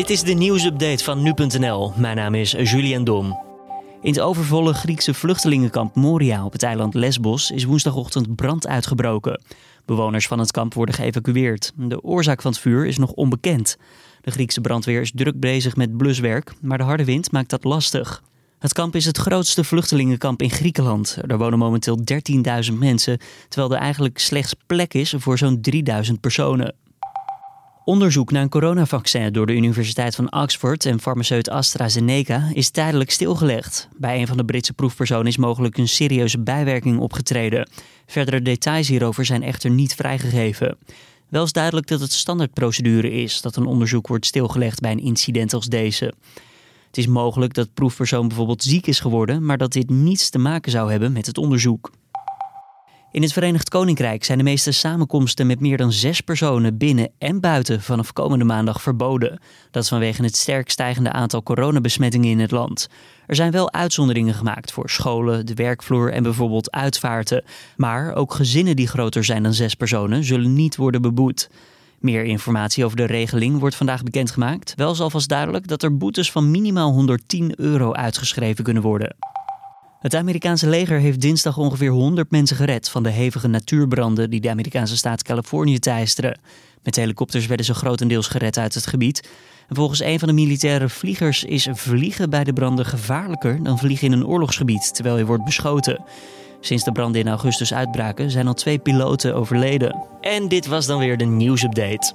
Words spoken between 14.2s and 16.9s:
De Griekse brandweer is druk bezig met bluswerk, maar de